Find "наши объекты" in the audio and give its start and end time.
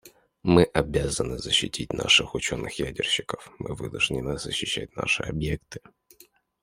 4.95-5.79